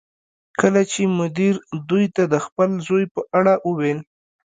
[0.59, 1.55] کله چې مدیر
[1.89, 3.99] دوی ته د خپل زوی په اړه وویل